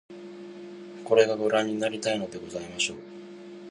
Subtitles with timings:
[1.05, 2.97] これが御覧になりたいのでございましょう